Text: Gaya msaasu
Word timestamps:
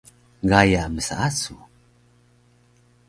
Gaya 0.49 0.89
msaasu 0.89 1.57